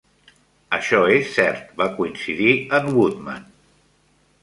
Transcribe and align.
"Això 0.77 1.01
és 1.17 1.29
cert", 1.35 1.69
va 1.83 1.89
coincidir 2.01 2.51
en 2.79 2.93
Woodman. 2.97 3.49